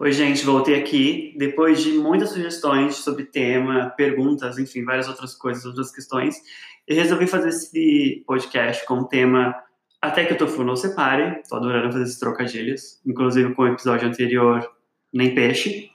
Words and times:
Oi, 0.00 0.10
gente, 0.10 0.44
voltei 0.44 0.74
aqui 0.74 1.32
depois 1.36 1.80
de 1.80 1.92
muitas 1.92 2.30
sugestões 2.30 2.96
sobre 2.96 3.24
tema, 3.24 3.90
perguntas, 3.90 4.58
enfim, 4.58 4.84
várias 4.84 5.08
outras 5.08 5.32
coisas, 5.36 5.64
outras 5.64 5.92
questões. 5.92 6.42
Eu 6.88 6.96
resolvi 6.96 7.28
fazer 7.28 7.50
esse 7.50 8.24
podcast 8.26 8.84
com 8.84 8.94
o 8.94 9.06
tema 9.06 9.54
Até 10.02 10.24
que 10.24 10.32
o 10.32 10.36
Tofu 10.36 10.64
não 10.64 10.74
separe. 10.74 11.40
Tô 11.48 11.54
adorando 11.54 11.92
fazer 11.92 12.02
esses 12.02 12.18
trocadilhos, 12.18 13.00
inclusive 13.06 13.54
com 13.54 13.62
o 13.62 13.68
episódio 13.68 14.08
anterior, 14.08 14.68
Nem 15.12 15.36
Peixe. 15.36 15.92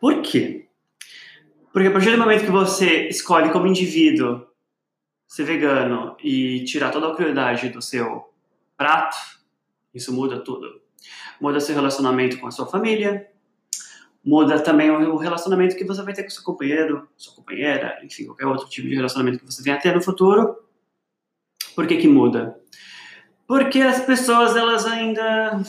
Por 0.00 0.22
quê? 0.22 0.66
Porque 1.74 1.88
a 1.88 1.92
partir 1.92 2.12
do 2.12 2.18
momento 2.18 2.46
que 2.46 2.50
você 2.50 3.06
escolhe 3.08 3.52
como 3.52 3.66
indivíduo 3.66 4.46
ser 5.28 5.44
vegano 5.44 6.16
e 6.24 6.64
tirar 6.64 6.90
toda 6.90 7.12
a 7.12 7.14
crueldade 7.14 7.68
do 7.68 7.82
seu 7.82 8.32
prato, 8.78 9.14
isso 9.92 10.10
muda 10.10 10.42
tudo 10.42 10.85
muda 11.40 11.60
seu 11.60 11.74
relacionamento 11.74 12.38
com 12.38 12.46
a 12.46 12.50
sua 12.50 12.66
família, 12.66 13.28
muda 14.24 14.58
também 14.60 14.90
o 14.90 15.16
relacionamento 15.16 15.76
que 15.76 15.84
você 15.84 16.02
vai 16.02 16.12
ter 16.12 16.24
com 16.24 16.30
seu 16.30 16.42
companheiro, 16.42 17.08
sua 17.16 17.34
companheira, 17.34 17.98
enfim, 18.02 18.26
qualquer 18.26 18.46
outro 18.46 18.68
tipo 18.68 18.88
de 18.88 18.94
relacionamento 18.94 19.38
que 19.38 19.46
você 19.46 19.62
venha 19.62 19.76
a 19.76 19.80
ter 19.80 19.94
no 19.94 20.02
futuro. 20.02 20.56
Por 21.74 21.86
que 21.86 21.96
que 21.96 22.08
muda? 22.08 22.58
Porque 23.46 23.80
as 23.80 24.00
pessoas, 24.04 24.56
elas 24.56 24.84
ainda, 24.84 25.60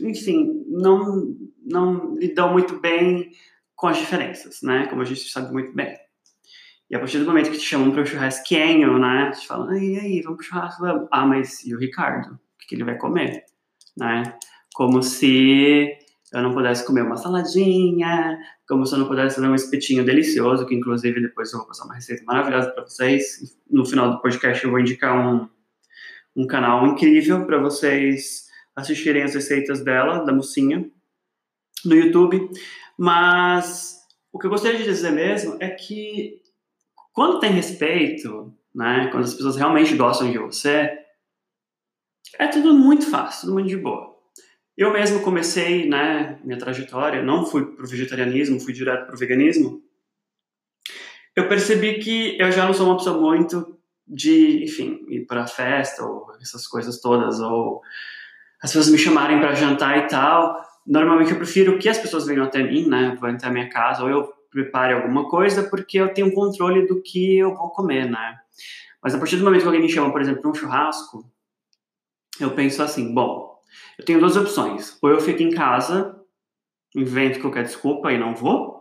enfim, 0.00 0.64
não, 0.68 1.36
não 1.64 2.14
lidam 2.14 2.52
muito 2.52 2.80
bem 2.80 3.30
com 3.74 3.88
as 3.88 3.98
diferenças, 3.98 4.62
né? 4.62 4.86
Como 4.86 5.02
a 5.02 5.04
gente 5.04 5.28
sabe 5.28 5.52
muito 5.52 5.74
bem. 5.74 5.94
E 6.88 6.96
a 6.96 6.98
partir 6.98 7.18
do 7.18 7.26
momento 7.26 7.50
que 7.50 7.58
te 7.58 7.64
chamam 7.64 7.90
para 7.90 8.02
o 8.02 8.06
churrasquinho, 8.06 8.98
né? 8.98 9.30
Te 9.32 9.46
falam, 9.46 9.76
e 9.76 9.98
aí, 9.98 10.22
vamos 10.22 10.38
pro 10.38 10.46
churrasco? 10.46 11.08
Ah, 11.10 11.26
mas 11.26 11.64
e 11.64 11.74
o 11.74 11.78
Ricardo? 11.78 12.34
O 12.34 12.38
que, 12.58 12.68
que 12.68 12.74
ele 12.76 12.84
vai 12.84 12.96
comer? 12.96 13.44
Né? 13.96 14.22
Como 14.76 15.02
se 15.02 15.90
eu 16.30 16.42
não 16.42 16.52
pudesse 16.52 16.86
comer 16.86 17.00
uma 17.00 17.16
saladinha, 17.16 18.38
como 18.68 18.84
se 18.84 18.94
eu 18.94 18.98
não 18.98 19.08
pudesse 19.08 19.36
fazer 19.36 19.48
um 19.48 19.54
espetinho 19.54 20.04
delicioso, 20.04 20.66
que 20.66 20.74
inclusive 20.74 21.18
depois 21.18 21.50
eu 21.50 21.60
vou 21.60 21.68
passar 21.68 21.86
uma 21.86 21.94
receita 21.94 22.22
maravilhosa 22.24 22.70
para 22.72 22.84
vocês. 22.84 23.56
No 23.70 23.86
final 23.86 24.10
do 24.10 24.20
podcast 24.20 24.62
eu 24.62 24.70
vou 24.70 24.78
indicar 24.78 25.16
um, 25.16 25.48
um 26.36 26.46
canal 26.46 26.86
incrível 26.86 27.46
para 27.46 27.58
vocês 27.58 28.48
assistirem 28.76 29.22
as 29.22 29.34
receitas 29.34 29.82
dela, 29.82 30.26
da 30.26 30.32
mocinha, 30.32 30.86
no 31.82 31.94
YouTube. 31.94 32.46
Mas 32.98 33.96
o 34.30 34.38
que 34.38 34.44
eu 34.44 34.50
gostaria 34.50 34.76
de 34.76 34.84
dizer 34.84 35.12
mesmo 35.12 35.56
é 35.58 35.70
que 35.70 36.42
quando 37.14 37.40
tem 37.40 37.50
respeito, 37.50 38.52
né, 38.74 39.08
quando 39.10 39.24
as 39.24 39.32
pessoas 39.32 39.56
realmente 39.56 39.96
gostam 39.96 40.30
de 40.30 40.36
você, 40.36 40.98
é 42.38 42.46
tudo 42.46 42.74
muito 42.74 43.10
fácil, 43.10 43.40
tudo 43.42 43.54
muito 43.54 43.68
de 43.68 43.78
boa. 43.78 44.15
Eu 44.76 44.92
mesmo 44.92 45.22
comecei, 45.22 45.88
né, 45.88 46.38
minha 46.44 46.58
trajetória, 46.58 47.22
não 47.22 47.46
fui 47.46 47.64
pro 47.64 47.86
vegetarianismo, 47.86 48.60
fui 48.60 48.74
direto 48.74 49.06
pro 49.06 49.16
veganismo. 49.16 49.82
Eu 51.34 51.48
percebi 51.48 51.94
que 51.98 52.38
eu 52.38 52.52
já 52.52 52.66
não 52.66 52.74
sou 52.74 52.86
uma 52.86 52.98
pessoa 52.98 53.18
muito 53.18 53.78
de, 54.06 54.64
enfim, 54.64 55.04
ir 55.08 55.26
para 55.26 55.46
festa 55.46 56.04
ou 56.04 56.26
essas 56.40 56.66
coisas 56.66 57.00
todas, 57.00 57.40
ou 57.40 57.80
as 58.62 58.70
pessoas 58.70 58.90
me 58.90 58.98
chamarem 58.98 59.40
para 59.40 59.54
jantar 59.54 59.98
e 59.98 60.06
tal. 60.08 60.62
Normalmente 60.86 61.30
eu 61.30 61.38
prefiro 61.38 61.78
que 61.78 61.88
as 61.88 61.98
pessoas 61.98 62.26
venham 62.26 62.44
até 62.44 62.62
mim, 62.62 62.86
né, 62.86 63.16
vão 63.18 63.30
até 63.30 63.46
a 63.46 63.50
minha 63.50 63.70
casa, 63.70 64.02
ou 64.02 64.10
eu 64.10 64.32
prepare 64.50 64.92
alguma 64.92 65.28
coisa, 65.28 65.62
porque 65.64 65.98
eu 65.98 66.12
tenho 66.12 66.32
controle 66.32 66.86
do 66.86 67.02
que 67.02 67.38
eu 67.38 67.54
vou 67.54 67.70
comer, 67.70 68.10
né. 68.10 68.38
Mas 69.02 69.14
a 69.14 69.18
partir 69.18 69.36
do 69.36 69.44
momento 69.44 69.62
que 69.62 69.66
alguém 69.66 69.82
me 69.82 69.88
chama, 69.88 70.12
por 70.12 70.20
exemplo, 70.20 70.42
para 70.42 70.50
um 70.50 70.54
churrasco, 70.54 71.30
eu 72.38 72.50
penso 72.50 72.82
assim, 72.82 73.12
bom, 73.14 73.55
eu 73.98 74.04
tenho 74.04 74.20
duas 74.20 74.36
opções. 74.36 74.98
Ou 75.02 75.10
eu 75.10 75.20
fico 75.20 75.42
em 75.42 75.50
casa, 75.50 76.16
invento 76.94 77.40
qualquer 77.40 77.64
desculpa 77.64 78.12
e 78.12 78.18
não 78.18 78.34
vou. 78.34 78.76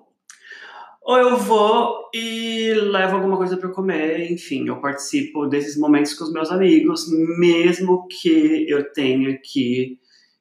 Ou 1.01 1.17
eu 1.17 1.37
vou 1.37 2.09
e 2.13 2.73
levo 2.73 3.17
alguma 3.17 3.37
coisa 3.37 3.57
para 3.57 3.69
comer, 3.69 4.31
enfim, 4.31 4.67
eu 4.67 4.81
participo 4.81 5.45
desses 5.45 5.77
momentos 5.77 6.15
com 6.15 6.23
os 6.23 6.33
meus 6.33 6.51
amigos, 6.51 7.05
mesmo 7.37 8.07
que 8.07 8.65
eu 8.67 8.91
tenha 8.91 9.37
que, 9.37 9.99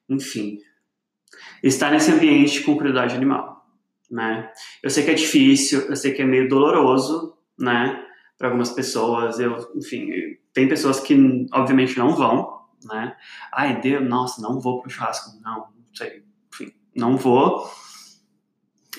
enfim, 0.09 0.57
estar 1.61 1.91
nesse 1.91 2.11
ambiente 2.11 2.63
com 2.63 2.75
crueldade 2.75 3.15
animal, 3.15 3.63
né? 4.09 4.51
Eu 4.81 4.89
sei 4.89 5.03
que 5.03 5.11
é 5.11 5.13
difícil, 5.13 5.81
eu 5.81 5.95
sei 5.95 6.13
que 6.13 6.23
é 6.23 6.25
meio 6.25 6.49
doloroso, 6.49 7.37
né, 7.59 8.03
para 8.37 8.47
algumas 8.47 8.71
pessoas, 8.71 9.39
eu, 9.39 9.55
enfim, 9.75 10.09
tem 10.51 10.67
pessoas 10.67 10.99
que 10.99 11.45
obviamente 11.53 11.97
não 11.97 12.15
vão, 12.15 12.64
né? 12.85 13.15
Ai, 13.51 13.79
Deus, 13.81 14.07
nossa, 14.07 14.41
não 14.41 14.59
vou 14.59 14.81
pro 14.81 14.89
churrasco. 14.89 15.39
Não, 15.41 15.57
não 15.57 15.93
sei. 15.93 16.23
Enfim, 16.53 16.73
não 16.95 17.17
vou. 17.17 17.69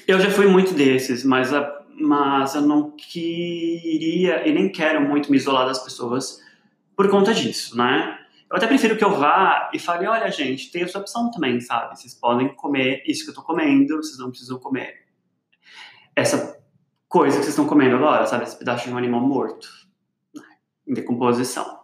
Eu 0.07 0.21
já 0.21 0.31
fui 0.31 0.47
muito 0.47 0.75
desses, 0.75 1.25
mas, 1.25 1.53
a, 1.53 1.83
mas 1.99 2.55
eu 2.55 2.63
não 2.63 2.91
queria 2.91 4.47
e 4.47 4.53
nem 4.53 4.71
quero 4.71 5.01
muito 5.01 5.31
me 5.31 5.37
isolar 5.37 5.67
das 5.67 5.83
pessoas 5.83 6.41
por 6.95 7.09
conta 7.11 7.35
disso, 7.35 7.77
né? 7.77 8.19
Eu 8.49 8.57
até 8.57 8.67
prefiro 8.67 8.97
que 8.97 9.05
eu 9.05 9.11
vá 9.11 9.71
e 9.73 9.79
fale, 9.79 10.07
olha, 10.07 10.31
gente, 10.31 10.71
tem 10.71 10.83
essa 10.83 10.99
opção 10.99 11.31
também, 11.31 11.61
sabe? 11.61 11.99
Vocês 11.99 12.15
podem 12.15 12.55
comer 12.55 13.03
isso 13.07 13.25
que 13.25 13.31
eu 13.31 13.35
tô 13.35 13.43
comendo, 13.43 13.97
vocês 13.97 14.19
não 14.19 14.31
precisam 14.31 14.59
comer 14.59 15.07
essa 16.15 16.57
coisa 17.09 17.37
que 17.37 17.43
vocês 17.43 17.55
estão 17.55 17.67
comendo 17.67 17.97
agora, 17.97 18.25
sabe? 18.27 18.45
Esse 18.45 18.57
pedaço 18.57 18.87
de 18.87 18.95
um 18.95 18.97
animal 18.97 19.21
morto, 19.21 19.69
né? 20.35 20.43
em 20.87 20.95
decomposição. 20.95 21.76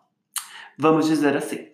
Vamos 0.78 1.06
dizer 1.06 1.36
assim. 1.36 1.68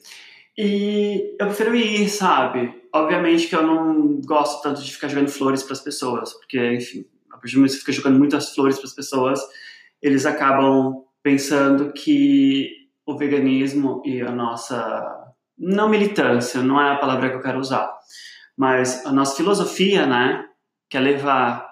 E 0.57 1.37
eu 1.39 1.47
prefiro 1.47 1.75
ir, 1.75 2.09
sabe? 2.09 2.83
Obviamente 2.93 3.47
que 3.47 3.55
eu 3.55 3.63
não 3.63 4.21
gosto 4.23 4.63
tanto 4.63 4.83
de 4.83 4.93
ficar 4.93 5.09
jogando 5.09 5.29
flores 5.29 5.63
para 5.63 5.75
as 5.75 5.81
pessoas, 5.81 6.33
porque, 6.35 6.75
enfim, 6.75 7.05
a 7.31 7.37
partir 7.37 7.55
do 7.55 7.59
momento 7.59 7.71
que 7.71 7.77
você 7.77 7.81
fica 7.81 7.93
jogando 7.93 8.19
muitas 8.19 8.55
flores 8.55 8.77
para 8.77 8.87
as 8.87 8.95
pessoas, 8.95 9.41
eles 10.03 10.27
acabam 10.27 11.05
pensando 11.23 11.93
que 11.93 12.71
o 13.07 13.17
veganismo 13.17 14.03
e 14.05 14.21
a 14.21 14.31
nossa 14.31 15.35
não 15.57 15.89
militância, 15.89 16.63
não 16.63 16.81
é 16.81 16.93
a 16.93 16.99
palavra 16.99 17.31
que 17.31 17.37
eu 17.37 17.43
quero 17.43 17.59
usar, 17.59 17.93
mas 18.57 19.05
a 19.07 19.13
nossa 19.13 19.37
filosofia, 19.37 20.07
né, 20.07 20.45
que 20.89 20.97
é 20.97 21.01
levar 21.01 21.69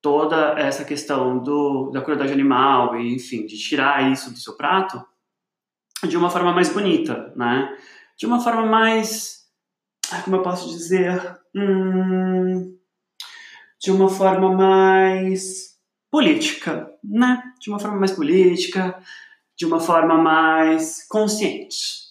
toda 0.00 0.58
essa 0.58 0.84
questão 0.84 1.38
do, 1.38 1.90
da 1.90 2.00
crueldade 2.00 2.32
animal 2.32 2.98
e, 2.98 3.14
enfim, 3.14 3.46
de 3.46 3.58
tirar 3.58 4.10
isso 4.10 4.30
do 4.30 4.38
seu 4.38 4.56
prato, 4.56 5.02
de 6.06 6.16
uma 6.16 6.30
forma 6.30 6.52
mais 6.52 6.72
bonita, 6.72 7.32
né? 7.36 7.76
De 8.16 8.26
uma 8.26 8.40
forma 8.40 8.66
mais. 8.66 9.46
Como 10.24 10.36
eu 10.36 10.42
posso 10.42 10.68
dizer? 10.68 11.38
Hum, 11.54 12.76
de 13.80 13.90
uma 13.90 14.08
forma 14.08 14.54
mais 14.54 15.76
política, 16.10 16.90
né? 17.02 17.42
De 17.60 17.70
uma 17.70 17.78
forma 17.78 17.98
mais 17.98 18.12
política, 18.12 19.02
de 19.56 19.66
uma 19.66 19.80
forma 19.80 20.16
mais 20.16 21.06
consciente. 21.08 22.08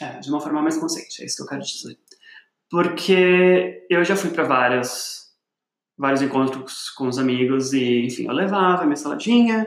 É, 0.00 0.20
de 0.20 0.30
uma 0.30 0.40
forma 0.40 0.62
mais 0.62 0.76
consciente, 0.76 1.22
é 1.22 1.26
isso 1.26 1.36
que 1.36 1.42
eu 1.42 1.46
quero 1.46 1.62
dizer. 1.62 1.98
Porque 2.70 3.86
eu 3.90 4.04
já 4.04 4.14
fui 4.14 4.30
para 4.30 4.44
vários 4.44 5.18
vários 5.98 6.22
encontros 6.22 6.90
com 6.90 7.08
os 7.08 7.18
amigos 7.18 7.72
e, 7.72 8.06
enfim, 8.06 8.26
eu 8.26 8.32
levava 8.32 8.84
minha 8.84 8.96
saladinha, 8.96 9.66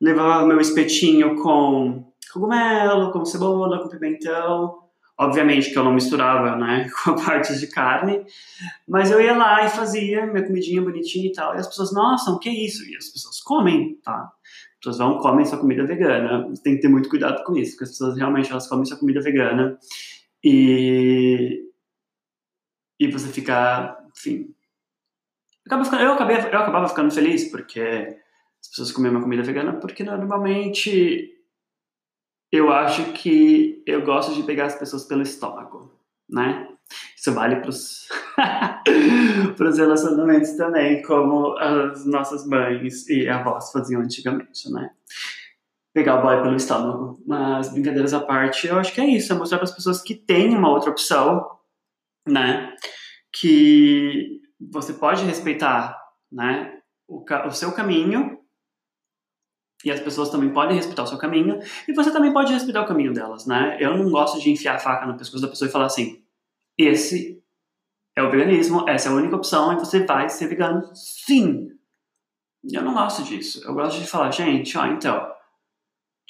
levava 0.00 0.46
meu 0.46 0.60
espetinho 0.60 1.34
com 1.42 2.13
cogumelo, 2.34 3.10
com 3.12 3.24
cebola, 3.24 3.82
com 3.82 3.88
pimentão. 3.88 4.84
Obviamente 5.16 5.70
que 5.70 5.78
eu 5.78 5.84
não 5.84 5.94
misturava, 5.94 6.56
né, 6.56 6.88
com 7.04 7.12
a 7.12 7.14
parte 7.14 7.56
de 7.58 7.68
carne, 7.68 8.26
mas 8.86 9.12
eu 9.12 9.20
ia 9.20 9.36
lá 9.36 9.64
e 9.64 9.70
fazia 9.70 10.26
minha 10.26 10.44
comidinha 10.44 10.82
bonitinha 10.82 11.28
e 11.28 11.32
tal. 11.32 11.54
E 11.54 11.58
as 11.58 11.68
pessoas, 11.68 11.92
nossa, 11.92 12.32
o 12.32 12.38
que 12.38 12.48
é 12.48 12.52
isso? 12.52 12.84
E 12.90 12.96
as 12.96 13.08
pessoas 13.08 13.40
comem, 13.40 13.96
tá? 14.02 14.32
As 14.42 14.78
pessoas 14.78 14.98
vão 14.98 15.18
comem 15.18 15.46
sua 15.46 15.58
comida 15.58 15.86
vegana. 15.86 16.52
Tem 16.64 16.74
que 16.74 16.82
ter 16.82 16.88
muito 16.88 17.08
cuidado 17.08 17.44
com 17.44 17.56
isso, 17.56 17.72
porque 17.72 17.84
as 17.84 17.90
pessoas 17.90 18.18
realmente 18.18 18.50
elas 18.50 18.68
comem 18.68 18.84
sua 18.84 18.98
comida 18.98 19.20
vegana 19.20 19.78
e 20.42 21.62
e 22.98 23.08
você 23.08 23.28
fica, 23.28 23.98
enfim, 24.16 24.54
eu, 25.70 26.12
acabei, 26.12 26.36
eu 26.36 26.58
acabava 26.58 26.88
ficando 26.88 27.10
feliz 27.10 27.50
porque 27.50 27.80
as 28.60 28.68
pessoas 28.68 28.92
comiam 28.92 29.12
uma 29.12 29.22
comida 29.22 29.42
vegana, 29.42 29.74
porque 29.74 30.04
normalmente 30.04 31.33
eu 32.54 32.72
acho 32.72 33.12
que 33.12 33.82
eu 33.84 34.04
gosto 34.04 34.32
de 34.32 34.44
pegar 34.44 34.66
as 34.66 34.78
pessoas 34.78 35.04
pelo 35.04 35.22
estômago, 35.22 35.92
né? 36.28 36.68
Isso 37.16 37.32
vale 37.32 37.56
para 37.56 37.70
os 37.70 38.08
relacionamentos 39.76 40.52
também, 40.52 41.02
como 41.02 41.56
as 41.58 42.06
nossas 42.06 42.46
mães 42.46 43.08
e 43.08 43.28
avós 43.28 43.72
faziam 43.72 44.02
antigamente, 44.02 44.70
né? 44.70 44.90
Pegar 45.92 46.20
o 46.20 46.22
boy 46.22 46.42
pelo 46.42 46.54
estômago. 46.54 47.20
Mas, 47.26 47.72
brincadeiras 47.72 48.14
à 48.14 48.20
parte, 48.20 48.68
eu 48.68 48.78
acho 48.78 48.94
que 48.94 49.00
é 49.00 49.06
isso, 49.06 49.32
é 49.32 49.36
mostrar 49.36 49.58
para 49.58 49.64
as 49.64 49.74
pessoas 49.74 50.00
que 50.00 50.14
tem 50.14 50.56
uma 50.56 50.70
outra 50.70 50.90
opção, 50.90 51.58
né? 52.24 52.72
Que 53.32 54.40
você 54.60 54.92
pode 54.92 55.24
respeitar, 55.24 55.98
né? 56.30 56.78
O, 57.08 57.24
o 57.48 57.50
seu 57.50 57.72
caminho 57.72 58.43
e 59.84 59.90
as 59.90 60.00
pessoas 60.00 60.30
também 60.30 60.50
podem 60.50 60.76
respeitar 60.76 61.02
o 61.02 61.06
seu 61.06 61.18
caminho, 61.18 61.58
e 61.86 61.92
você 61.92 62.10
também 62.10 62.32
pode 62.32 62.52
respeitar 62.52 62.82
o 62.82 62.86
caminho 62.86 63.12
delas, 63.12 63.46
né? 63.46 63.76
Eu 63.80 63.96
não 63.96 64.10
gosto 64.10 64.40
de 64.40 64.50
enfiar 64.50 64.76
a 64.76 64.78
faca 64.78 65.06
no 65.06 65.16
pescoço 65.16 65.42
da 65.42 65.48
pessoa 65.48 65.68
e 65.68 65.72
falar 65.72 65.86
assim: 65.86 66.22
esse 66.78 67.42
é 68.16 68.22
o 68.22 68.30
veganismo, 68.30 68.88
essa 68.88 69.08
é 69.08 69.12
a 69.12 69.14
única 69.14 69.36
opção 69.36 69.72
e 69.72 69.76
você 69.76 70.04
vai 70.04 70.28
ser 70.28 70.46
vegano 70.46 70.82
sim. 70.94 71.70
Eu 72.72 72.82
não 72.82 72.94
gosto 72.94 73.22
disso. 73.22 73.62
Eu 73.64 73.74
gosto 73.74 74.00
de 74.00 74.06
falar, 74.06 74.30
gente, 74.30 74.78
ó, 74.78 74.86
então, 74.86 75.34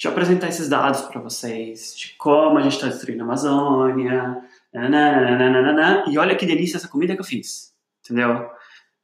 eu 0.03 0.11
apresentar 0.11 0.49
esses 0.49 0.67
dados 0.67 1.01
para 1.01 1.21
vocês 1.21 1.95
de 1.95 2.15
como 2.17 2.57
a 2.57 2.61
gente 2.61 2.75
está 2.75 2.87
destruindo 2.87 3.21
a 3.21 3.25
Amazônia, 3.25 4.43
nananana, 4.73 6.03
e 6.09 6.17
olha 6.17 6.35
que 6.35 6.45
delícia 6.45 6.75
essa 6.77 6.89
comida 6.89 7.15
que 7.15 7.21
eu 7.21 7.25
fiz, 7.25 7.73
entendeu? 8.03 8.49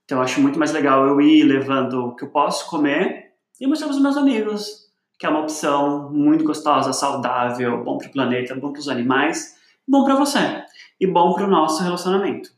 Então 0.04 0.18
eu 0.18 0.24
acho 0.24 0.42
muito 0.42 0.60
mais 0.60 0.74
legal 0.74 1.08
eu 1.08 1.22
ir 1.22 1.44
levando 1.44 2.08
o 2.08 2.16
que 2.16 2.26
eu 2.26 2.30
posso 2.30 2.70
comer 2.70 3.31
e 3.62 3.68
mostrar 3.68 3.88
para 3.88 3.96
os 3.96 4.02
meus 4.02 4.18
amigos 4.18 4.92
que 5.20 5.26
é 5.28 5.30
uma 5.30 5.42
opção 5.42 6.12
muito 6.12 6.44
gostosa, 6.44 6.92
saudável, 6.92 7.84
bom 7.84 8.00
para 8.00 8.08
o 8.08 8.12
planeta, 8.12 8.56
bom 8.56 8.74
para 8.74 8.80
os 8.80 8.90
animais, 8.90 9.56
bom 9.88 10.04
para 10.04 10.16
você 10.16 10.66
e 11.00 11.06
bom 11.06 11.36
para 11.36 11.46
o 11.46 11.48
nosso 11.48 11.84
relacionamento. 11.84 12.50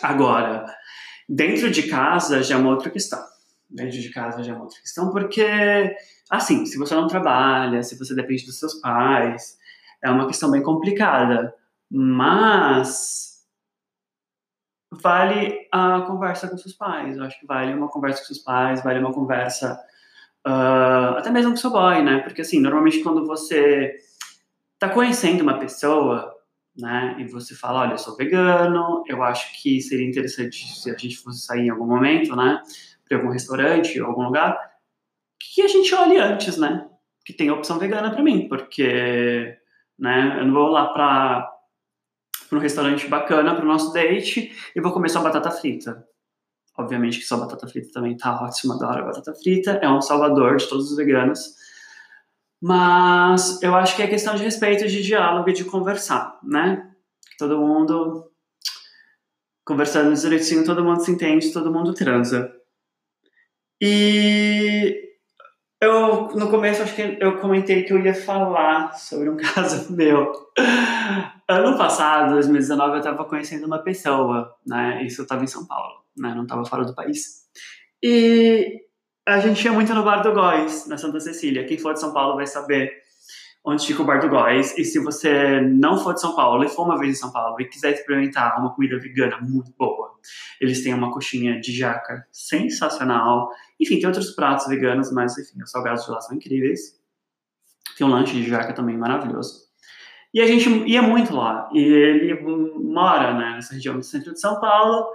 Agora, 0.00 0.72
dentro 1.28 1.68
de 1.68 1.88
casa 1.88 2.44
já 2.44 2.54
é 2.54 2.58
uma 2.58 2.70
outra 2.70 2.90
questão. 2.90 3.20
Dentro 3.68 4.00
de 4.00 4.08
casa 4.10 4.40
já 4.44 4.52
é 4.52 4.54
uma 4.54 4.62
outra 4.66 4.80
questão, 4.80 5.10
porque, 5.10 5.96
assim, 6.30 6.64
se 6.64 6.78
você 6.78 6.94
não 6.94 7.08
trabalha, 7.08 7.82
se 7.82 7.98
você 7.98 8.14
depende 8.14 8.46
dos 8.46 8.60
seus 8.60 8.74
pais, 8.74 9.58
é 10.00 10.08
uma 10.08 10.28
questão 10.28 10.48
bem 10.48 10.62
complicada. 10.62 11.52
Mas 11.90 13.44
vale 14.92 15.66
a 15.72 16.02
conversa 16.02 16.46
com 16.46 16.56
seus 16.56 16.74
pais. 16.74 17.16
Eu 17.16 17.24
acho 17.24 17.40
que 17.40 17.46
vale 17.46 17.74
uma 17.74 17.88
conversa 17.88 18.20
com 18.20 18.26
seus 18.26 18.38
pais, 18.38 18.80
vale 18.84 19.00
uma 19.00 19.12
conversa 19.12 19.87
uh, 20.46 21.16
até 21.16 21.30
mesmo 21.30 21.52
com 21.52 21.56
seu 21.56 21.70
boy, 21.70 22.02
né? 22.02 22.20
Porque 22.20 22.42
assim, 22.42 22.60
normalmente 22.60 23.00
quando 23.00 23.26
você 23.26 23.96
tá 24.78 24.88
conhecendo 24.88 25.42
uma 25.42 25.58
pessoa, 25.58 26.34
né, 26.76 27.16
e 27.18 27.24
você 27.24 27.54
fala, 27.54 27.80
olha, 27.80 27.92
eu 27.94 27.98
sou 27.98 28.16
vegano, 28.16 29.02
eu 29.08 29.22
acho 29.22 29.60
que 29.60 29.80
seria 29.80 30.08
interessante 30.08 30.64
se 30.80 30.88
a 30.88 30.96
gente 30.96 31.16
fosse 31.18 31.44
sair 31.44 31.66
em 31.66 31.70
algum 31.70 31.86
momento, 31.86 32.36
né, 32.36 32.62
para 33.06 33.18
algum 33.18 33.30
restaurante 33.30 33.98
algum 33.98 34.22
lugar, 34.22 34.56
que 35.40 35.62
a 35.62 35.68
gente 35.68 35.92
olhe 35.94 36.16
antes, 36.18 36.56
né, 36.56 36.88
que 37.24 37.32
tem 37.32 37.50
opção 37.50 37.78
vegana 37.78 38.10
para 38.10 38.22
mim, 38.22 38.48
porque, 38.48 39.56
né, 39.98 40.36
eu 40.38 40.46
não 40.46 40.54
vou 40.54 40.68
lá 40.68 40.86
para 40.92 41.52
um 42.52 42.58
restaurante 42.58 43.06
bacana 43.08 43.54
para 43.54 43.64
o 43.64 43.68
nosso 43.68 43.92
date 43.92 44.52
e 44.74 44.80
vou 44.80 44.92
comer 44.92 45.08
só 45.08 45.20
batata 45.20 45.50
frita. 45.50 46.06
Obviamente 46.78 47.18
que 47.18 47.24
só 47.24 47.36
batata 47.36 47.66
frita 47.66 47.90
também 47.92 48.16
tá 48.16 48.40
ótima, 48.40 48.76
adoro 48.76 49.06
batata 49.06 49.34
frita, 49.34 49.72
é 49.82 49.90
um 49.90 50.00
salvador 50.00 50.56
de 50.56 50.68
todos 50.68 50.90
os 50.90 50.96
veganos. 50.96 51.56
Mas 52.60 53.60
eu 53.62 53.74
acho 53.74 53.96
que 53.96 54.02
é 54.02 54.06
questão 54.06 54.36
de 54.36 54.44
respeito, 54.44 54.86
de 54.86 55.02
diálogo 55.02 55.50
e 55.50 55.52
de 55.52 55.64
conversar, 55.64 56.38
né? 56.42 56.88
Todo 57.36 57.58
mundo 57.58 58.30
conversando 59.64 60.14
direitinho, 60.14 60.64
todo 60.64 60.84
mundo 60.84 61.00
se 61.00 61.10
entende, 61.10 61.52
todo 61.52 61.72
mundo 61.72 61.92
transa. 61.92 62.50
E 63.80 65.07
eu, 65.80 66.28
no 66.34 66.50
começo, 66.50 66.82
acho 66.82 66.94
que 66.94 67.18
eu 67.20 67.38
comentei 67.38 67.84
que 67.84 67.92
eu 67.92 68.04
ia 68.04 68.14
falar 68.14 68.92
sobre 68.94 69.30
um 69.30 69.36
caso 69.54 69.92
meu. 69.92 70.32
Ano 71.48 71.78
passado, 71.78 72.32
2019, 72.32 72.92
eu 72.92 72.98
estava 72.98 73.24
conhecendo 73.24 73.66
uma 73.66 73.78
pessoa, 73.78 74.54
né? 74.66 75.02
Isso 75.04 75.20
eu 75.20 75.22
estava 75.22 75.44
em 75.44 75.46
São 75.46 75.66
Paulo, 75.66 76.02
né? 76.16 76.34
Não 76.34 76.42
estava 76.42 76.64
fora 76.64 76.84
do 76.84 76.94
país. 76.94 77.46
E 78.02 78.80
a 79.26 79.38
gente 79.38 79.64
ia 79.64 79.72
muito 79.72 79.94
no 79.94 80.02
Bar 80.02 80.22
do 80.22 80.32
Góis, 80.32 80.86
na 80.88 80.98
Santa 80.98 81.20
Cecília. 81.20 81.64
Quem 81.64 81.78
for 81.78 81.94
de 81.94 82.00
São 82.00 82.12
Paulo 82.12 82.36
vai 82.36 82.46
saber 82.46 82.92
onde 83.64 83.86
fica 83.86 84.02
o 84.02 84.04
Bar 84.04 84.20
do 84.20 84.28
Góis. 84.28 84.76
E 84.78 84.84
se 84.84 84.98
você 84.98 85.60
não 85.60 85.98
for 85.98 86.14
de 86.14 86.20
São 86.20 86.34
Paulo 86.34 86.64
e 86.64 86.68
for 86.68 86.84
uma 86.84 86.98
vez 86.98 87.16
em 87.16 87.20
São 87.20 87.32
Paulo 87.32 87.60
e 87.60 87.66
quiser 87.66 87.92
experimentar 87.92 88.58
uma 88.60 88.74
comida 88.74 88.98
vegana 88.98 89.38
muito 89.40 89.72
boa, 89.78 90.12
eles 90.60 90.82
têm 90.82 90.94
uma 90.94 91.12
coxinha 91.12 91.60
de 91.60 91.72
jaca 91.72 92.26
sensacional 92.32 93.50
enfim, 93.80 93.98
tem 93.98 94.06
outros 94.06 94.30
pratos 94.32 94.66
veganos, 94.66 95.12
mas 95.12 95.38
enfim, 95.38 95.62
os 95.62 95.70
salgados 95.70 96.04
de 96.04 96.10
lá 96.10 96.20
são 96.20 96.36
incríveis. 96.36 96.98
Tem 97.96 98.06
um 98.06 98.10
lanche 98.10 98.34
de 98.34 98.48
jaca 98.48 98.72
também 98.72 98.96
maravilhoso. 98.96 99.68
E 100.34 100.40
a 100.40 100.46
gente 100.46 100.68
ia 100.86 101.00
muito 101.00 101.34
lá. 101.34 101.68
E 101.72 101.78
ele 101.78 102.40
mora 102.40 103.34
né, 103.34 103.52
nessa 103.54 103.74
região 103.74 103.96
do 103.96 104.02
centro 104.02 104.32
de 104.32 104.40
São 104.40 104.60
Paulo. 104.60 105.06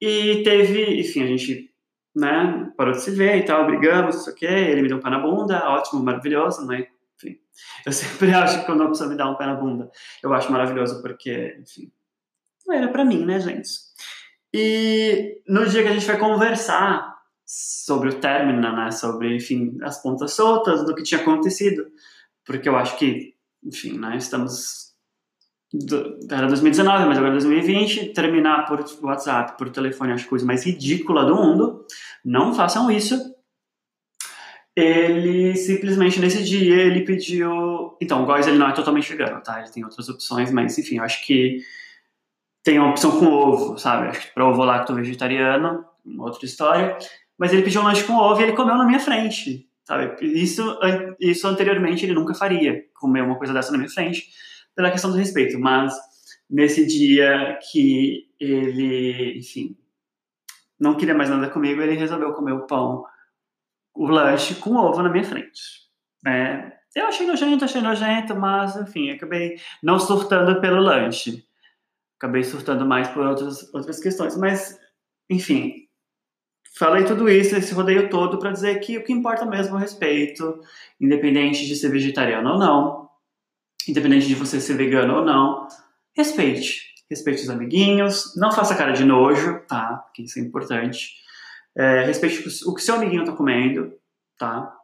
E 0.00 0.42
teve, 0.42 1.00
enfim, 1.00 1.22
a 1.22 1.26
gente 1.26 1.70
né, 2.14 2.70
parou 2.76 2.92
de 2.92 3.00
se 3.00 3.10
ver 3.12 3.38
e 3.38 3.44
tal, 3.44 3.66
brigamos, 3.66 4.16
não 4.16 4.22
sei 4.22 4.32
o 4.32 4.36
quê. 4.36 4.46
Ele 4.46 4.82
me 4.82 4.88
deu 4.88 4.98
um 4.98 5.00
pé 5.00 5.10
na 5.10 5.18
bunda, 5.20 5.68
ótimo, 5.70 6.02
maravilhoso, 6.02 6.66
né? 6.66 6.86
Enfim, 7.18 7.38
eu 7.84 7.92
sempre 7.92 8.32
acho 8.34 8.60
que 8.60 8.66
quando 8.66 8.84
a 8.84 8.88
pessoa 8.88 9.10
me 9.10 9.16
dá 9.16 9.30
um 9.30 9.36
pé 9.36 9.46
na 9.46 9.54
bunda, 9.54 9.90
eu 10.22 10.32
acho 10.32 10.50
maravilhoso, 10.50 11.02
porque, 11.02 11.58
enfim, 11.60 11.92
não 12.66 12.74
era 12.74 12.88
pra 12.88 13.04
mim, 13.04 13.24
né, 13.26 13.38
gente? 13.40 13.68
E 14.54 15.42
no 15.46 15.66
dia 15.66 15.82
que 15.82 15.88
a 15.88 15.92
gente 15.92 16.06
vai 16.06 16.18
conversar, 16.18 17.18
sobre 17.48 18.10
o 18.10 18.20
término, 18.20 18.60
né? 18.60 18.90
Sobre, 18.90 19.34
enfim, 19.34 19.78
as 19.82 20.02
pontas 20.02 20.34
soltas 20.34 20.84
do 20.84 20.94
que 20.94 21.02
tinha 21.02 21.20
acontecido. 21.20 21.86
Porque 22.44 22.68
eu 22.68 22.76
acho 22.76 22.98
que, 22.98 23.34
enfim, 23.64 23.98
né? 23.98 24.16
Estamos... 24.18 24.88
Era 26.30 26.46
2019, 26.46 27.06
mas 27.06 27.16
agora 27.16 27.32
é 27.32 27.38
2020. 27.38 28.12
Terminar 28.12 28.66
por 28.66 28.84
WhatsApp, 29.02 29.56
por 29.56 29.70
telefone, 29.70 30.12
acho 30.12 30.26
a 30.26 30.28
coisa 30.28 30.44
mais 30.44 30.64
ridícula 30.66 31.24
do 31.24 31.36
mundo. 31.36 31.86
Não 32.22 32.52
façam 32.52 32.90
isso. 32.90 33.18
Ele 34.78 35.56
simplesmente 35.56 36.20
nesse 36.20 36.44
dia 36.44 36.76
ele 36.76 37.02
pediu. 37.02 37.96
Então, 38.00 38.22
o 38.22 38.26
Góis 38.26 38.46
ele 38.46 38.58
não 38.58 38.68
é 38.68 38.72
totalmente 38.72 39.08
vegano, 39.08 39.40
tá? 39.42 39.60
Ele 39.60 39.70
tem 39.70 39.84
outras 39.84 40.08
opções, 40.08 40.52
mas 40.52 40.78
enfim, 40.78 40.98
eu 40.98 41.04
acho 41.04 41.24
que 41.26 41.58
tem 42.62 42.78
uma 42.78 42.90
opção 42.90 43.18
com 43.18 43.26
ovo, 43.26 43.78
sabe? 43.78 44.08
Acho 44.08 44.20
que 44.20 44.34
para 44.34 44.46
ovo 44.46 44.64
lacto 44.64 44.94
vegetariano, 44.94 45.84
outra 46.18 46.44
história 46.44 46.96
mas 47.38 47.52
ele 47.52 47.62
pediu 47.62 47.80
um 47.80 47.84
lanche 47.84 48.04
com 48.04 48.14
ovo 48.14 48.40
e 48.40 48.44
ele 48.44 48.56
comeu 48.56 48.76
na 48.76 48.84
minha 48.84 48.98
frente, 48.98 49.70
sabe? 49.84 50.16
Isso, 50.26 50.78
isso 51.20 51.46
anteriormente 51.46 52.04
ele 52.04 52.12
nunca 52.12 52.34
faria, 52.34 52.84
comer 52.94 53.22
uma 53.22 53.38
coisa 53.38 53.54
dessa 53.54 53.70
na 53.70 53.78
minha 53.78 53.88
frente, 53.88 54.28
pela 54.74 54.90
questão 54.90 55.10
do 55.10 55.16
respeito, 55.16 55.58
mas 55.58 55.94
nesse 56.50 56.84
dia 56.84 57.58
que 57.70 58.28
ele, 58.40 59.38
enfim, 59.38 59.76
não 60.78 60.96
queria 60.96 61.14
mais 61.14 61.30
nada 61.30 61.48
comigo, 61.48 61.80
ele 61.80 61.94
resolveu 61.94 62.32
comer 62.32 62.52
o 62.52 62.66
pão, 62.66 63.04
o 63.98 64.06
lanche 64.06 64.54
com 64.54 64.76
ovo 64.76 65.02
na 65.02 65.10
minha 65.10 65.24
frente. 65.24 65.60
É, 66.24 66.72
eu 66.94 67.06
achei 67.06 67.26
nojento, 67.26 67.64
achei 67.64 67.82
nojento, 67.82 68.36
mas, 68.36 68.76
enfim, 68.76 69.10
acabei 69.10 69.56
não 69.82 69.98
surtando 69.98 70.60
pelo 70.60 70.80
lanche. 70.80 71.44
Acabei 72.16 72.44
surtando 72.44 72.86
mais 72.86 73.08
por 73.08 73.26
outras, 73.26 73.72
outras 73.74 74.00
questões, 74.00 74.36
mas, 74.36 74.78
enfim, 75.28 75.88
Falei 76.78 77.04
tudo 77.04 77.28
isso, 77.28 77.56
esse 77.56 77.74
rodeio 77.74 78.08
todo, 78.08 78.38
para 78.38 78.52
dizer 78.52 78.78
que 78.78 78.96
o 78.96 79.02
que 79.02 79.12
importa 79.12 79.44
mesmo 79.44 79.74
é 79.74 79.78
o 79.78 79.80
respeito, 79.80 80.60
independente 81.00 81.66
de 81.66 81.74
ser 81.74 81.88
vegetariano 81.88 82.50
ou 82.50 82.56
não, 82.56 83.08
independente 83.88 84.28
de 84.28 84.36
você 84.36 84.60
ser 84.60 84.74
vegano 84.74 85.16
ou 85.16 85.24
não, 85.24 85.66
respeite. 86.16 86.94
Respeite 87.10 87.42
os 87.42 87.50
amiguinhos, 87.50 88.36
não 88.36 88.52
faça 88.52 88.76
cara 88.76 88.92
de 88.92 89.04
nojo, 89.04 89.60
tá? 89.66 90.04
Porque 90.06 90.22
isso 90.22 90.38
é 90.38 90.42
importante. 90.42 91.16
É, 91.78 92.04
respeite 92.04 92.44
o 92.66 92.74
que 92.74 92.82
seu 92.82 92.96
amiguinho 92.96 93.24
tá 93.24 93.32
comendo, 93.32 93.92
tá? 94.36 94.74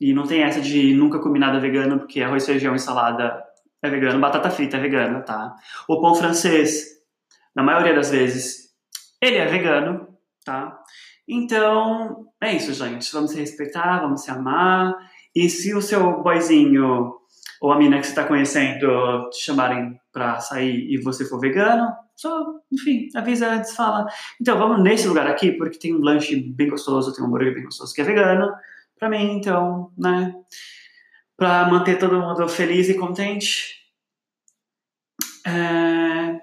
E 0.00 0.12
não 0.12 0.26
tem 0.26 0.42
essa 0.42 0.60
de 0.60 0.92
nunca 0.94 1.20
comer 1.20 1.38
nada 1.38 1.60
vegano, 1.60 2.00
porque 2.00 2.20
arroz, 2.20 2.44
feijão 2.44 2.74
e 2.74 2.78
salada 2.80 3.40
é 3.80 3.88
vegano, 3.88 4.20
batata 4.20 4.50
frita 4.50 4.76
é 4.76 4.80
vegana, 4.80 5.20
tá? 5.20 5.54
O 5.88 6.00
pão 6.00 6.14
francês, 6.14 7.00
na 7.54 7.62
maioria 7.62 7.94
das 7.94 8.10
vezes, 8.10 8.72
ele 9.20 9.36
é 9.36 9.46
vegano, 9.46 10.08
tá? 10.44 10.76
Então, 11.28 12.26
é 12.40 12.52
isso, 12.52 12.72
gente. 12.74 13.12
Vamos 13.12 13.30
se 13.30 13.38
respeitar, 13.38 14.00
vamos 14.00 14.22
se 14.22 14.30
amar. 14.30 14.94
E 15.34 15.48
se 15.48 15.72
o 15.74 15.80
seu 15.80 16.22
boyzinho 16.22 17.14
ou 17.60 17.72
a 17.72 17.78
mina 17.78 17.98
que 17.98 18.04
você 18.04 18.10
está 18.10 18.24
conhecendo 18.24 19.30
te 19.30 19.44
chamarem 19.44 20.00
para 20.12 20.40
sair 20.40 20.90
e 20.90 20.98
você 20.98 21.24
for 21.24 21.38
vegano, 21.38 21.92
só, 22.16 22.44
enfim, 22.70 23.08
avisa 23.14 23.50
antes, 23.50 23.74
fala. 23.74 24.06
Então, 24.40 24.58
vamos 24.58 24.82
nesse 24.82 25.08
lugar 25.08 25.26
aqui, 25.26 25.52
porque 25.52 25.78
tem 25.78 25.94
um 25.94 26.00
lanche 26.00 26.36
bem 26.36 26.68
gostoso, 26.68 27.14
tem 27.14 27.24
um 27.24 27.26
hambúrguer 27.26 27.54
bem 27.54 27.64
gostoso 27.64 27.94
que 27.94 28.00
é 28.00 28.04
vegano. 28.04 28.52
Pra 28.98 29.08
mim, 29.08 29.32
então, 29.32 29.90
né? 29.98 30.34
Pra 31.36 31.68
manter 31.68 31.98
todo 31.98 32.20
mundo 32.20 32.48
feliz 32.48 32.88
e 32.88 32.94
contente. 32.94 33.82
É... 35.44 36.40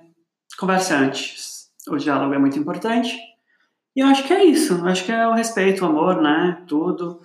Converse 0.57 0.93
antes. 0.93 1.69
O 1.87 1.97
diálogo 1.97 2.33
é 2.33 2.39
muito 2.39 2.59
importante. 2.59 3.17
E 3.95 4.01
eu 4.01 4.07
acho 4.07 4.25
que 4.25 4.33
é 4.33 4.43
isso. 4.43 4.85
Acho 4.85 5.05
que 5.05 5.11
é 5.11 5.27
o 5.27 5.33
respeito, 5.33 5.83
o 5.83 5.87
amor, 5.87 6.21
né? 6.21 6.63
Tudo. 6.67 7.21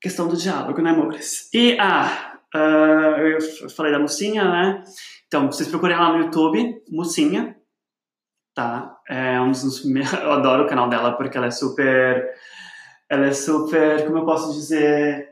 Questão 0.00 0.28
do 0.28 0.36
diálogo, 0.36 0.80
né, 0.80 0.90
amores? 0.90 1.52
E, 1.52 1.76
ah, 1.80 2.35
uh, 2.56 3.20
eu 3.62 3.70
falei 3.70 3.92
da 3.92 3.98
mocinha, 3.98 4.44
né? 4.44 4.84
Então, 5.26 5.46
vocês 5.50 5.68
procurem 5.68 5.96
lá 5.96 6.12
no 6.12 6.24
YouTube, 6.24 6.82
mocinha, 6.90 7.56
tá? 8.54 8.96
É 9.08 9.40
um 9.40 9.50
dos 9.50 9.84
Eu 9.84 10.32
adoro 10.32 10.64
o 10.64 10.68
canal 10.68 10.88
dela 10.88 11.12
porque 11.12 11.36
ela 11.36 11.46
é 11.46 11.50
super. 11.50 12.30
Ela 13.08 13.26
é 13.26 13.32
super. 13.32 14.04
Como 14.06 14.18
eu 14.18 14.24
posso 14.24 14.52
dizer? 14.52 15.28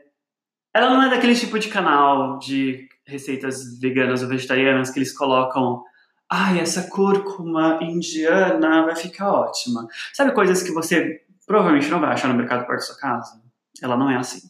Ela 0.73 0.89
não 0.89 1.03
é 1.03 1.09
daquele 1.09 1.35
tipo 1.35 1.57
de 1.57 1.69
canal 1.69 2.37
de 2.39 2.87
receitas 3.05 3.79
veganas 3.79 4.21
ou 4.21 4.29
vegetarianas 4.29 4.89
que 4.89 4.99
eles 4.99 5.15
colocam 5.15 5.83
ai, 6.29 6.59
essa 6.59 6.89
cúrcuma 6.89 7.79
indiana 7.81 8.83
vai 8.85 8.95
ficar 8.95 9.31
ótima. 9.31 9.87
Sabe 10.13 10.33
coisas 10.33 10.63
que 10.63 10.71
você 10.71 11.21
provavelmente 11.45 11.89
não 11.89 11.99
vai 11.99 12.11
achar 12.11 12.27
no 12.27 12.35
mercado 12.35 12.65
perto 12.65 12.79
da 12.79 12.85
sua 12.85 12.97
casa? 12.97 13.41
Ela 13.81 13.97
não 13.97 14.09
é 14.09 14.17
assim. 14.17 14.49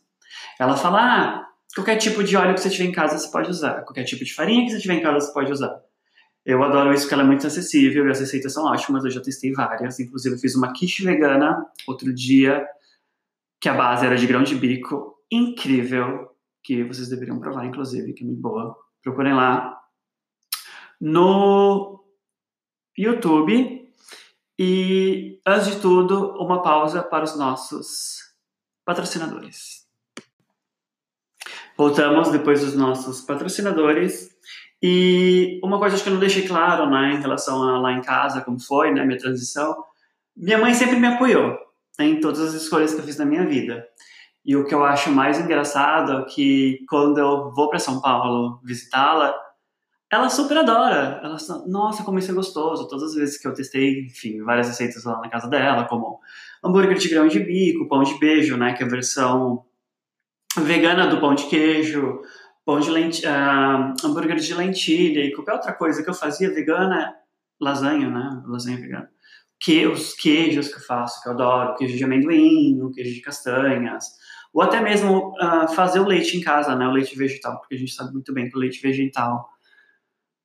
Ela 0.60 0.78
fala, 0.78 1.00
ah, 1.02 1.48
qualquer 1.76 1.98
tipo 1.98 2.24
de 2.24 2.38
óleo 2.38 2.56
que 2.56 2.62
você 2.62 2.70
tiver 2.70 2.86
em 2.86 2.92
casa 2.92 3.18
você 3.18 3.30
pode 3.30 3.50
usar, 3.50 3.82
qualquer 3.84 4.06
tipo 4.06 4.24
de 4.24 4.34
farinha 4.34 4.66
que 4.66 4.72
você 4.72 4.80
tiver 4.80 4.96
em 4.96 5.04
casa 5.04 5.28
você 5.28 5.34
pode 5.34 5.52
usar. 5.52 5.78
Eu 6.46 6.64
adoro 6.64 6.94
isso 6.94 7.04
porque 7.04 7.16
ela 7.16 7.24
é 7.24 7.26
muito 7.26 7.46
acessível 7.46 8.08
e 8.08 8.12
as 8.12 8.20
receitas 8.20 8.54
são 8.54 8.66
ótimas, 8.66 9.04
eu 9.04 9.10
já 9.12 9.20
testei 9.20 9.52
várias. 9.52 10.00
Inclusive, 10.00 10.36
eu 10.36 10.40
fiz 10.40 10.56
uma 10.56 10.72
quiche 10.74 11.04
vegana 11.04 11.66
outro 11.88 12.14
dia, 12.14 12.66
que 13.60 13.68
a 13.68 13.74
base 13.74 14.06
era 14.06 14.16
de 14.16 14.28
grão 14.28 14.44
de 14.44 14.54
bico, 14.54 15.18
incrível, 15.32 16.30
que 16.64 16.84
vocês 16.84 17.10
deveriam 17.10 17.40
provar, 17.40 17.66
inclusive, 17.66 18.14
que 18.14 18.24
é 18.24 18.28
muito 18.28 18.42
boa. 18.42 18.78
Procurem 19.02 19.34
lá 19.34 19.76
no 21.02 22.06
YouTube. 22.96 23.92
E, 24.58 25.42
antes 25.46 25.68
de 25.68 25.82
tudo, 25.82 26.32
uma 26.40 26.62
pausa 26.62 27.04
para 27.04 27.24
os 27.24 27.36
nossos 27.36 28.20
patrocinadores. 28.86 29.85
Voltamos 31.78 32.30
depois 32.32 32.62
dos 32.62 32.76
nossos 32.76 33.22
patrocinadores. 33.22 34.30
E 34.82 35.60
uma 35.64 35.80
coisa 35.80 36.02
que 36.02 36.08
eu 36.08 36.14
não 36.14 36.20
deixei 36.20 36.48
claro, 36.48 36.90
né, 36.90 37.14
em 37.14 37.22
relação 37.22 37.62
a 37.64 37.80
lá 37.80 37.94
em 37.94 38.02
casa, 38.02 38.42
como 38.42 38.60
foi, 38.60 38.92
né, 38.92 39.04
minha 39.04 39.18
transição, 39.18 39.76
minha 40.36 40.58
mãe 40.58 40.74
sempre 40.74 40.98
me 40.98 41.08
apoiou 41.08 41.58
né, 41.98 42.06
em 42.06 42.20
todas 42.20 42.42
as 42.42 42.54
escolhas 42.54 42.94
que 42.94 43.00
eu 43.00 43.06
fiz 43.06 43.18
na 43.18 43.26
minha 43.26 43.46
vida. 43.46 43.86
E 44.46 44.56
o 44.56 44.66
que 44.66 44.76
eu 44.76 44.84
acho 44.84 45.12
mais 45.12 45.40
engraçado 45.40 46.20
é 46.20 46.26
que 46.26 46.86
quando 46.88 47.18
eu 47.18 47.52
vou 47.52 47.70
para 47.70 47.80
São 47.80 48.00
Paulo 48.00 48.60
visitá-la, 48.64 49.36
ela 50.12 50.30
super 50.30 50.58
adora. 50.58 51.20
Ela, 51.24 51.38
nossa, 51.68 52.04
como 52.04 52.20
isso 52.20 52.32
é 52.32 52.34
gostoso. 52.34 52.88
Todas 52.88 53.10
as 53.10 53.16
vezes 53.16 53.38
que 53.40 53.48
eu 53.48 53.54
testei, 53.54 54.06
enfim, 54.06 54.44
várias 54.44 54.68
receitas 54.68 55.04
lá 55.04 55.20
na 55.20 55.30
casa 55.30 55.48
dela, 55.48 55.86
como 55.86 56.20
hambúrguer 56.64 56.98
de 56.98 57.10
grão 57.10 57.28
de 57.28 57.40
bico, 57.40 57.88
pão 57.88 58.04
de 58.04 58.18
beijo, 58.20 58.56
né, 58.56 58.74
que 58.74 58.84
é 58.84 58.86
a 58.86 58.90
versão 58.90 59.66
vegana 60.58 61.08
do 61.08 61.20
pão 61.20 61.36
de 61.36 61.46
queijo, 61.48 62.22
pão 62.66 62.80
de 62.80 62.90
lentilha, 62.90 63.32
uh, 63.32 64.06
hambúrguer 64.06 64.38
de 64.38 64.54
lentilha 64.54 65.26
e 65.26 65.34
qualquer 65.34 65.54
outra 65.54 65.74
coisa 65.74 66.04
que 66.04 66.10
eu 66.10 66.14
fazia 66.14 66.54
vegana, 66.54 67.16
lasanha, 67.60 68.10
né? 68.10 68.44
Lasanha 68.48 68.78
vegana. 68.78 69.10
Que, 69.60 69.88
os 69.88 70.14
queijos 70.14 70.68
que 70.68 70.76
eu 70.76 70.84
faço, 70.84 71.22
que 71.22 71.30
eu 71.30 71.34
adoro, 71.34 71.76
queijo 71.76 71.98
de 71.98 72.04
amendoim, 72.04 72.92
queijo 72.94 73.14
de 73.14 73.22
castanhas, 73.22 74.06
ou 74.54 74.62
até 74.62 74.82
mesmo 74.82 75.34
uh, 75.42 75.68
fazer 75.74 76.00
o 76.00 76.08
leite 76.08 76.38
em 76.38 76.42
casa, 76.42 76.76
né? 76.76 76.88
O 76.88 76.92
leite 76.92 77.18
vegetal, 77.18 77.60
porque 77.60 77.76
a 77.76 77.78
gente 77.78 77.94
sabe 77.94 78.14
muito 78.14 78.34
bem 78.34 78.50
que 78.50 78.56
o 78.56 78.60
leite 78.60 78.82
vegetal 78.82 79.50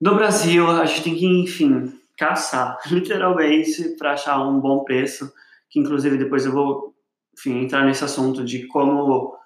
no 0.00 0.14
Brasil 0.14 0.66
a 0.66 0.86
gente 0.86 1.02
tem 1.02 1.14
que, 1.14 1.26
enfim, 1.26 1.92
caçar, 2.16 2.78
literalmente, 2.90 3.96
para 3.98 4.12
achar 4.12 4.42
um 4.42 4.58
bom 4.58 4.82
preço, 4.82 5.30
que 5.68 5.78
inclusive 5.78 6.16
depois 6.16 6.46
eu 6.46 6.52
vou, 6.52 6.94
enfim, 7.36 7.62
entrar 7.62 7.84
nesse 7.84 8.02
assunto 8.02 8.42
de 8.42 8.66
como 8.66 9.38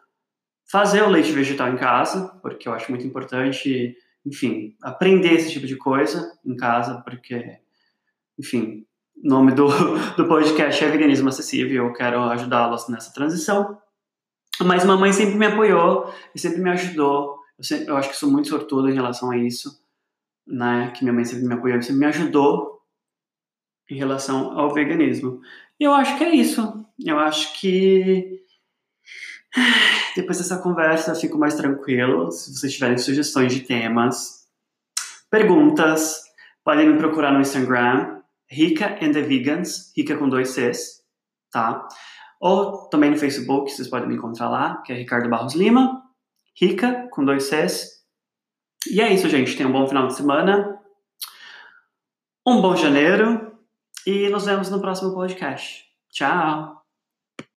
fazer 0.75 1.05
o 1.05 1.09
leite 1.09 1.31
vegetal 1.31 1.69
em 1.69 1.77
casa, 1.77 2.37
porque 2.43 2.67
eu 2.69 2.73
acho 2.73 2.91
muito 2.91 3.07
importante, 3.07 3.97
enfim, 4.27 4.77
aprender 4.83 5.35
esse 5.35 5.53
tipo 5.53 5.69
de 5.69 5.77
coisa 5.77 6.37
em 6.45 6.57
casa, 6.57 7.01
porque, 7.03 7.61
enfim, 8.37 8.85
o 9.23 9.29
nome 9.29 9.53
do, 9.53 9.69
do 10.19 10.27
podcast 10.27 10.83
é 10.83 10.91
Veganismo 10.91 11.29
Acessível, 11.29 11.87
eu 11.87 11.93
quero 11.93 12.21
ajudá-los 12.25 12.89
nessa 12.89 13.13
transição. 13.13 13.79
Mas 14.63 14.85
mamãe 14.85 15.13
sempre 15.13 15.37
me 15.37 15.47
apoiou 15.47 16.13
e 16.35 16.41
sempre 16.41 16.61
me 16.61 16.71
ajudou. 16.71 17.39
Eu, 17.57 17.63
sempre, 17.63 17.87
eu 17.87 17.97
acho 17.97 18.11
que 18.11 18.17
sou 18.17 18.29
muito 18.29 18.49
sortudo 18.49 18.91
em 18.91 18.95
relação 18.95 19.31
a 19.31 19.39
isso, 19.39 19.81
né? 20.45 20.91
Que 20.91 21.05
minha 21.05 21.15
mãe 21.15 21.25
sempre 21.25 21.47
me 21.47 21.55
apoiou, 21.55 21.81
sempre 21.83 22.01
me 22.01 22.07
ajudou 22.07 22.81
em 23.89 23.95
relação 23.95 24.59
ao 24.59 24.75
veganismo. 24.75 25.41
E 25.79 25.85
eu 25.85 25.95
acho 25.95 26.19
que 26.19 26.25
é 26.25 26.35
isso. 26.35 26.85
Eu 26.99 27.21
acho 27.21 27.61
que 27.61 28.44
depois 30.17 30.39
dessa 30.39 30.59
conversa 30.59 31.13
eu 31.13 31.17
fico 31.17 31.39
mais 31.39 31.55
tranquilo. 31.55 32.31
Se 32.31 32.55
vocês 32.55 32.73
tiverem 32.73 32.99
sugestões 32.99 33.53
de 33.53 33.61
temas, 33.61 34.47
perguntas, 35.31 36.23
podem 36.65 36.89
me 36.89 36.99
procurar 36.99 37.33
no 37.33 37.41
Instagram, 37.41 38.21
Rica 38.49 38.99
and 39.03 39.13
the 39.13 39.23
Vegans, 39.23 39.93
Rica 39.97 40.17
com 40.17 40.29
dois 40.29 40.51
Cs, 40.51 41.03
tá? 41.51 41.87
Ou 42.41 42.89
também 42.89 43.11
no 43.11 43.17
Facebook, 43.17 43.71
vocês 43.71 43.89
podem 43.89 44.09
me 44.09 44.17
encontrar 44.17 44.49
lá, 44.49 44.83
que 44.83 44.93
é 44.93 44.97
Ricardo 44.97 45.29
Barros 45.29 45.55
Lima, 45.55 46.03
Rica 46.59 47.09
com 47.11 47.25
dois 47.25 47.45
Cs. 47.45 48.05
E 48.91 49.01
é 49.01 49.13
isso, 49.13 49.29
gente. 49.29 49.57
Tenham 49.57 49.71
um 49.71 49.73
bom 49.73 49.87
final 49.87 50.07
de 50.07 50.15
semana, 50.15 50.79
um 52.47 52.61
bom 52.61 52.77
janeiro 52.77 53.59
e 54.07 54.29
nos 54.29 54.45
vemos 54.45 54.69
no 54.71 54.81
próximo 54.81 55.15
podcast. 55.15 55.85
Tchau! 56.11 56.84